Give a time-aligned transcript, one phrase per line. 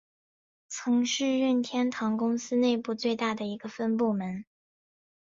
[0.67, 4.45] 曾是任天堂公司内部最大的一个分部门。